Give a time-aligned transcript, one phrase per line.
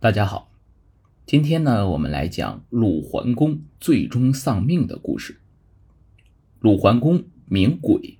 [0.00, 0.52] 大家好，
[1.26, 5.40] 今天呢，我们来讲鲁桓公最终丧命的故事。
[6.60, 8.16] 鲁桓公名轨，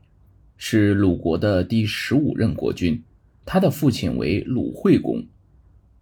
[0.57, 3.05] 是鲁国的第十五任国君，
[3.45, 5.29] 他的父亲为鲁惠公，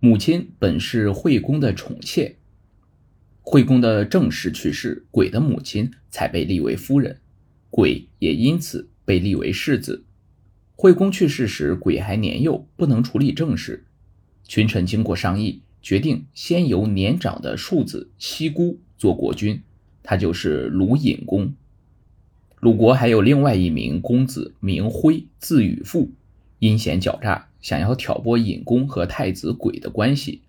[0.00, 2.36] 母亲本是惠公的宠妾。
[3.42, 7.20] 惠公的正室去世，轨的母亲才被立为夫人，
[7.68, 10.06] 轨也因此被立为世子。
[10.74, 13.84] 惠公去世时，轨还年幼，不能处理政事，
[14.44, 15.60] 群臣经过商议。
[15.86, 19.62] 决定先由年长的庶子西姑做国君，
[20.02, 21.54] 他就是鲁隐公。
[22.58, 26.10] 鲁国还有另外一名公子名辉，字羽父，
[26.58, 30.42] 阴险狡诈，想要挑拨隐公和太子轨的关系。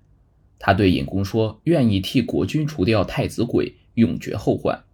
[0.58, 4.86] 他对隐公说：“愿意替国君除掉太子轨，永绝后患。”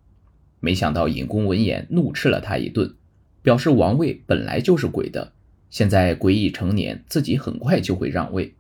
[0.59, 2.93] 没想到隐公闻言怒斥了他一顿，
[3.41, 5.31] 表示王位本来就是鬼的，
[5.69, 8.53] 现在鬼已成年，自己很快就会让位。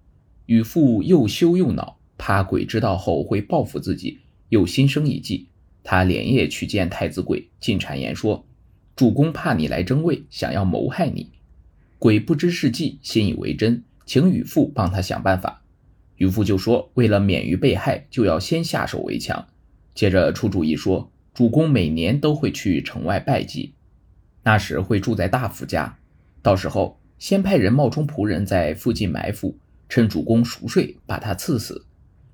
[0.45, 5.47] 与父又羞又恼，怕鬼知道后会报复自己，又心生一计。
[5.83, 8.45] 他连夜去见太子鬼，进谗言说
[8.95, 11.29] ：“主公怕你来争位，想要谋害你。”
[11.99, 15.61] 鬼不知是计，信以为真，请与父帮他想办法。
[16.17, 19.47] 渔父就说：“为了免于被害，就要先下手为强。”
[19.95, 23.73] 接着出主意说：“主公每年都会去城外拜祭，
[24.43, 25.97] 那时会住在大夫家，
[26.41, 29.57] 到时候先派人冒充仆人，在附近埋伏。”
[29.93, 31.85] 趁主公熟睡，把他赐死，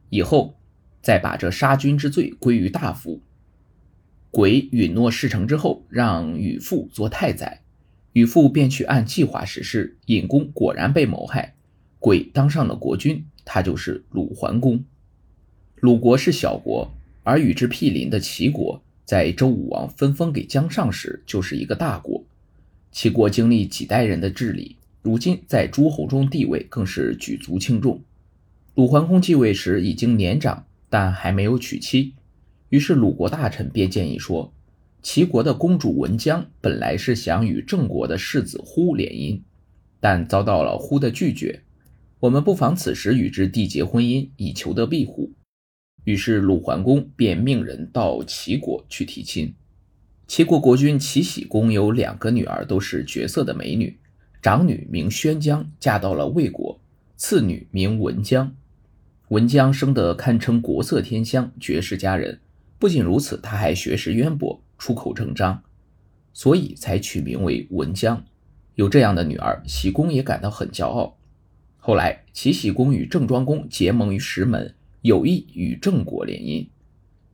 [0.10, 0.56] 以后
[1.02, 3.22] 再把这杀君之罪归于大夫。
[4.32, 7.62] 鬼允诺事成之后，让禹父做太宰，
[8.14, 9.98] 禹父便去按计划实施。
[10.06, 11.54] 尹公果然被谋害，
[12.00, 14.82] 鬼当上了国君，他就是鲁桓公。
[15.82, 16.90] 鲁国是小国，
[17.24, 22.24] 而与之毗邻的齐国，在周武王分封给姜尚时，就是一个大国。
[22.94, 24.78] 齐国经历几代人的治理。
[25.10, 28.04] 如今在诸侯中地位更是举足轻重。
[28.76, 32.14] 鲁桓公继位时已经年长，但还没有娶妻。
[32.70, 34.54] 于是鲁国大臣便建议说
[35.02, 39.42] ：“齐国的公主文姜本来是想与郑国的世子忽联姻，
[40.00, 41.64] 但遭到了忽的拒绝。
[42.20, 45.34] 我们不妨此时与之缔结婚姻，以求得庇护。”
[46.06, 49.56] 于是鲁桓公便命人到齐国去提亲。
[50.28, 53.98] 齐国国君齐僖公有两个女儿，都是绝色的美女。
[54.42, 56.80] 长女名宣姜，嫁到了魏国；
[57.18, 58.56] 次女名文姜。
[59.28, 62.40] 文姜生得堪称国色天香，绝世佳人。
[62.78, 65.62] 不仅如此，她还学识渊博，出口成章，
[66.32, 68.24] 所以才取名为文姜。
[68.76, 71.18] 有这样的女儿，喜公也感到很骄傲。
[71.78, 76.66] 后来，齐僖公与郑庄公结盟于石门，有意与郑国联姻，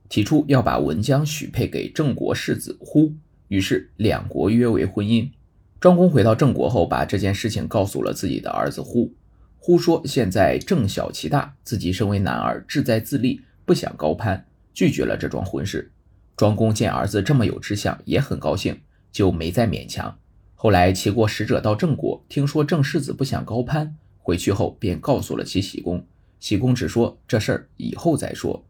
[0.08, 3.12] 提出要把文姜许配给郑国世子忽。
[3.46, 5.30] 于是，两国约为婚姻。
[5.78, 9.12] 庄公回到郑国后，把这件事情告诉了自己的儿子忽。
[9.58, 15.90] 忽说：“现在郑小其大，自己身为男儿，志在自立，不想高攀，拒绝了这桩婚事。”
[16.34, 18.80] 庄公见儿子这么有志向，也很高兴，
[19.12, 20.18] 就没再勉强。
[20.54, 26.06] 后来齐国使者到郑国，听说郑世子不想高攀，回去后便告诉了齐僖公。
[26.40, 28.64] 僖公只说这事儿以后再说。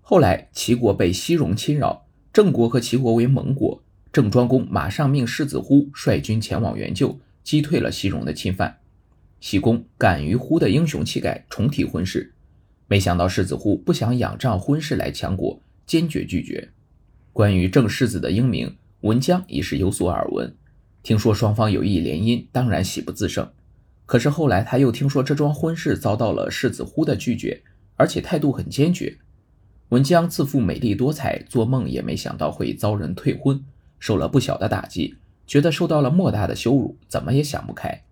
[0.00, 3.82] 后来齐国被西戎侵扰，郑国和齐国为盟国。
[4.18, 8.80] 郑庄公马上命世子忽率军前往援救，击退了西戎的侵犯。
[9.38, 12.34] 西公敢于忽的英雄气概，重提婚事。
[12.88, 16.68] 没想到世子忽不想仰仗婚事来强国，坚决拒绝。
[17.32, 20.52] 关于郑世子的英名，文姜已是有所耳闻。
[21.04, 23.48] 听说双方有意联姻，当然喜不自胜。
[24.04, 27.62] 可是后来他又听说这桩婚事遭到了世子忽的拒绝，
[27.94, 29.18] 而且态度很坚决。
[29.90, 33.64] 文姜自负美丽多才，做梦也没想到会遭人退婚。
[33.98, 35.16] 受了不小的打击，
[35.46, 38.04] 觉得受到了莫大的羞辱，怎么也想不开。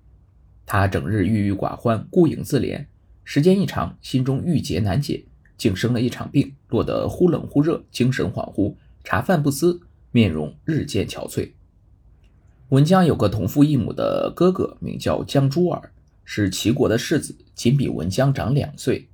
[0.65, 2.87] 他整日郁郁寡欢，孤影自怜，
[3.25, 5.25] 时间一长，心中郁结难解，
[5.57, 9.81] 竟生了一场病，落得忽冷忽热，精神恍惚，茶饭不思，
[10.11, 11.53] 面容日渐憔悴。
[12.71, 15.93] 文姜有个同父异母的哥哥，名叫姜珠儿，
[16.25, 19.09] 是齐国的世子，仅比文姜长两岁。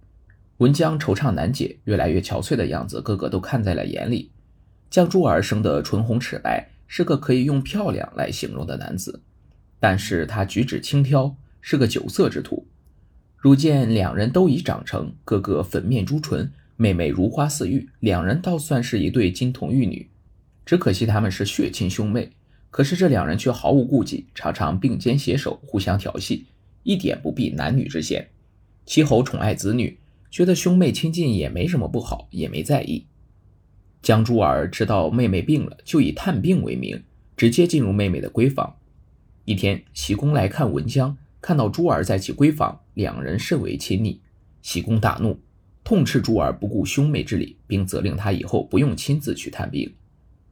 [0.56, 4.31] 文姜惆怅难解，越来越憔悴的样子，哥哥都看在了眼里。
[4.88, 9.23] 江珠儿生得唇红齿白，是个可以用漂亮来形容的男子，
[9.81, 12.67] 但是他举止轻佻，是个酒色之徒。
[13.39, 20.11] 如见两人都已长成，哥哥粉面朱唇，妹妹如花似玉，两人倒算是一对金童玉女。
[20.67, 22.31] 只可惜他们是血亲兄妹，
[22.71, 26.44] 可是这两人却毫无顾忌，常常并肩携手，互相调戏，
[26.83, 28.29] 一点不避男女之嫌。
[28.85, 29.99] 齐侯宠爱子女，
[30.31, 33.06] 觉得兄妹亲近也没什么不好，也没在意。
[34.02, 37.00] 江珠儿知道妹妹病了，就以探病为名，
[37.37, 38.76] 直接进入妹妹的闺房。
[39.44, 44.20] 一天，喜公来看文姜，看到珠儿在其闺房，两人甚为亲昵。
[44.60, 45.38] 喜公大怒，
[45.84, 49.93] 痛斥珠儿不顾兄妹之礼，并责令他以后不用亲自去探病。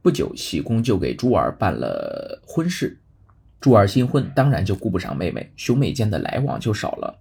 [0.01, 2.99] 不久，喜公就给珠儿办了婚事。
[3.59, 7.19] 珠儿新婚，当然就顾不上妹妹，兄妹间的来往就少了。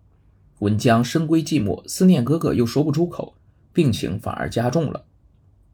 [0.61, 3.35] 文江深闺寂寞，思念哥哥又说不出口，
[3.73, 5.05] 病情反而加重了。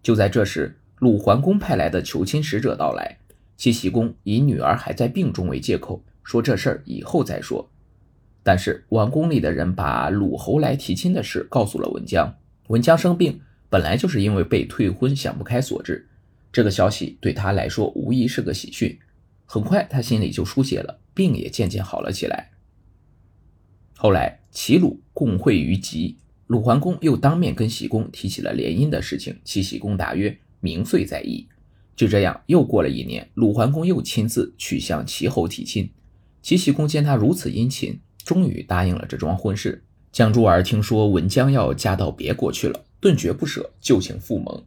[0.06, 3.19] 就在这时，鲁桓公派来的求亲使者到来，
[3.56, 7.69] 齐僖公以女儿还在病中为借口，说这事儿以后再说。
[8.44, 12.32] 但是王宫里的人把鲁侯来提亲的事告诉了文姜。
[12.69, 16.09] 文姜生病本来就是因为被退婚想不开所致，
[16.52, 18.97] 这个消息对他来说无疑是个喜讯。
[19.44, 22.52] 很快他心里就舒解了，病也渐渐好了起来。
[23.97, 31.49] 后来齐鲁共会于吉，鲁桓公又当面跟僖公提起了联姻的事情，齐僖公答曰：“明岁在意。”
[31.97, 35.91] 就这样又过了一年，鲁桓公又亲自去向齐侯提亲，
[36.43, 37.99] 齐僖公见他如此殷勤。
[38.25, 39.85] 终于答应了这桩婚事。
[40.11, 44.65] 江珠儿听说文姜要嫁到别国去了，顿觉不舍，就请复盟，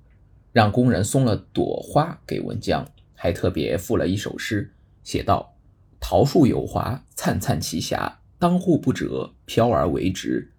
[0.53, 4.73] 让工人送了朵花给文姜，还特别赋了一首诗，
[5.03, 5.57] 写道
[5.99, 10.49] ：“桃树有华，灿灿其霞；当户不折，飘而为直。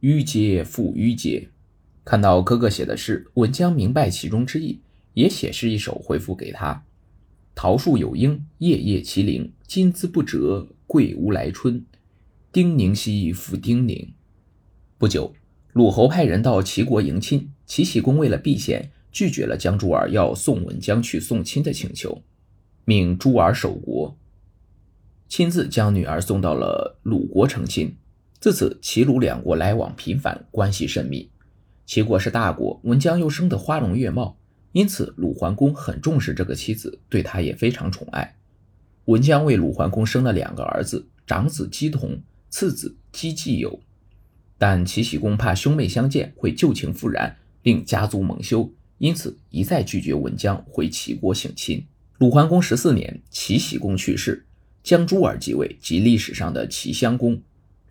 [0.00, 1.48] 迂接复迂接。”
[2.04, 4.80] 看到哥哥写的诗，文姜明白其中之意，
[5.12, 6.84] 也写诗一首回复给他
[7.54, 11.84] ：“桃树有英，叶叶其灵；金姿不折，桂无来春。”
[12.50, 14.12] 丁宁兮复丁宁。
[14.96, 15.34] 不久，
[15.74, 22.22] 鲁侯派人到齐国迎亲，齐僖公为了避嫌，拒绝了江珠儿要送文姜去送亲的请求，
[22.86, 24.16] 命珠儿守国，
[25.28, 27.94] 亲自将女儿送到了鲁国成亲。
[28.40, 31.28] 自此，齐鲁两国来往频繁，关系甚密。
[31.86, 34.38] 齐国是大国，文姜又生得花容月貌，
[34.72, 38.36] 因此鲁桓公很重视这个妻子，对她也非常宠爱。
[39.06, 42.20] 文姜为鲁桓公生了两个儿子，长子姬同。
[42.50, 43.78] 次子姬季友，
[44.56, 51.86] 但齐僖公怕兄妹相见会旧情复燃，令家族蒙羞，因此一再拒绝文姜回齐国省亲。
[52.16, 54.46] 鲁桓公十四年，齐僖公去世，
[54.82, 57.38] 姜珠儿继位，即历史上的齐襄公。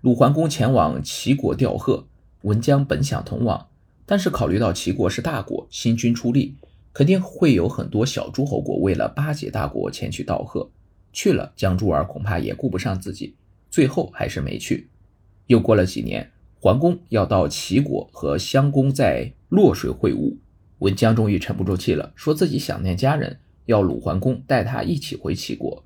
[0.08, 2.08] 鲁桓公前往齐国吊贺，
[2.44, 3.68] 文姜本想同往，
[4.06, 6.56] 但是考虑到齐国是大国，新君出力，
[6.94, 10.72] 肯定会有很多小诸侯国为了巴结大国前去道贺，
[11.12, 13.36] 去了姜珠儿恐怕也顾不上自己。
[13.70, 14.88] 最后还是没去。
[15.48, 16.32] 又过了几年，
[16.62, 20.38] 桓公要到齐国和襄公在洛水会晤，
[20.78, 25.84] 文姜终于沉不住气了，说自己想念家人，要鲁桓公带他一起回齐国。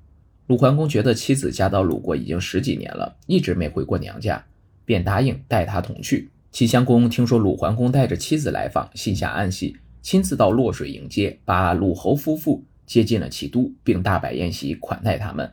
[0.52, 4.44] 鲁桓公觉得妻子嫁到鲁国已经十几年了，一直没回过娘家，
[4.84, 6.28] 便答应带她同去。
[6.50, 15.50] 齐襄公听说鲁桓公带着妻子来访，心下暗喜，亲自到洛水迎接，把鲁侯夫妇接进了齐都，并大摆宴席款待他们。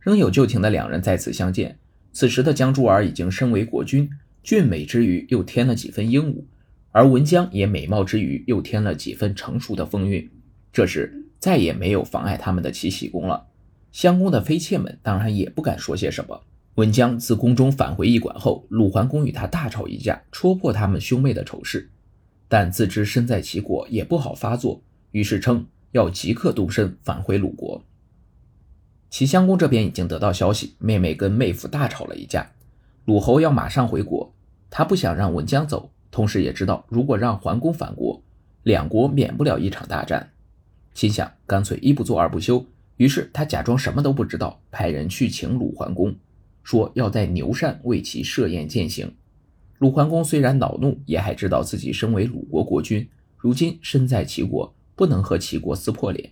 [0.00, 1.78] 仍有旧情的两人再次相见。
[2.12, 4.10] 此时的江珠儿已经身为国君，
[4.42, 6.46] 俊美之余又添了几分英武，
[6.90, 10.30] 而文姜也美貌之余又添了几分成熟的风韵。
[10.70, 13.46] 这时再也没有妨碍他们的齐僖公了。
[13.92, 16.42] 襄公的妃妾们当然也不敢说些什么。
[16.76, 21.90] 文姜自宫中返回驿馆后，鲁桓公与他大吵一架，戳破他们兄妹的丑事。
[22.48, 27.84] 但自知身在齐国也不好发作，于是称要即刻动身返回鲁国。
[29.10, 32.50] 齐襄公这边已经得到消息，妹妹跟妹夫大吵了一架，
[33.04, 34.34] 鲁侯要马上回国，
[34.70, 38.22] 他不想让文姜走，同时也知道如果让桓公返国，
[38.62, 40.30] 两国免不了一场大战，
[40.94, 42.64] 心想干脆一不做二不休，
[43.02, 46.14] 于是他假装什么都不知道，派人去请鲁桓公，
[46.62, 49.12] 说要在牛山为其设宴饯行。
[49.78, 56.30] 鲁桓公虽然恼怒，也还知道自己身为鲁国国君，如今身在齐国，不能和齐国撕破脸，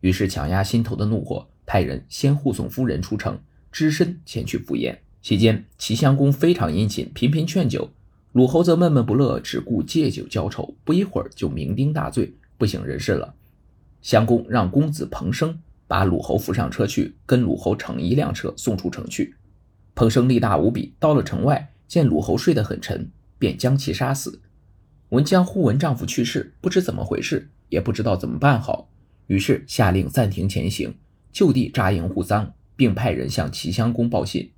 [0.00, 1.44] 于是强压心头的怒火。
[1.66, 3.36] 派人先护送夫人出城，
[3.72, 4.96] 只身前去赴宴。
[5.22, 7.90] 期间，齐襄公非常殷勤，频频劝酒。
[8.30, 13.34] 鲁侯则闷闷不乐，只顾借酒浇愁，不一会儿就酩酊大醉，不省人事了。
[14.00, 15.58] 襄公让公子彭生
[15.92, 19.36] 把鲁侯扶上车去，跟鲁侯乘一辆车送出城去。
[19.94, 24.40] 彭生力大无比，到了城外，见鲁侯睡得很沉，便将其杀死。
[25.10, 28.88] 文姜忽闻丈夫去世，不知怎么回事，也不知道怎么办好，
[29.26, 30.94] 于是下令暂停前行。
[31.30, 34.50] 就地扎营护丧，并派人向齐襄公报信。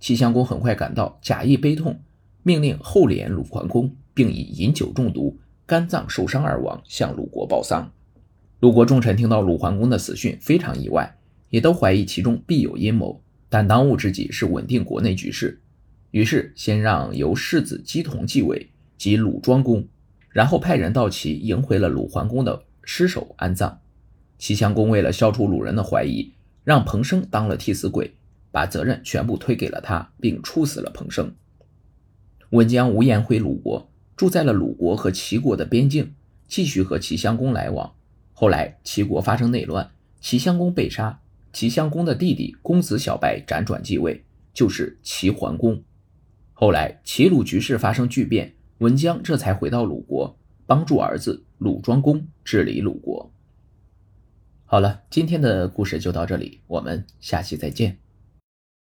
[0.00, 2.00] 齐襄公很快赶到，假意悲痛，
[2.42, 7.92] 命令后连鲁桓公，并以饮酒中毒、肝脏受伤而亡，向鲁国报丧。
[8.60, 11.16] 鲁国重臣听到鲁桓公的死讯，非常意外，
[11.48, 13.22] 也都怀疑其中必有阴谋。
[13.48, 15.62] 但当务之急是稳定国内局势，
[16.10, 19.86] 于是先让由世子姬同继位，即鲁庄公，
[20.30, 23.80] 然后派人到齐迎回了鲁桓公的尸首安葬。
[24.38, 26.32] 齐襄公为了消除鲁人的怀疑，
[26.64, 28.16] 让彭生当了替死鬼，
[28.50, 31.32] 把责任全部推给了他，并处死了彭生。
[32.50, 36.12] 文姜无颜回鲁国，住在了鲁国和齐国的边境，
[36.48, 37.94] 继续和齐襄公来往。
[38.40, 39.90] 后来齐国发生内乱，
[40.20, 41.20] 齐襄公被杀，
[41.52, 45.82] 齐襄公的弟弟公子小白辗转继位，就是齐桓公。
[46.52, 53.28] 后来齐鲁局势发生巨变，文姜这才回到鲁国，帮助儿子鲁庄公治理鲁国。
[54.66, 57.98] 好了，今天的故事就到这里，我们下期再见。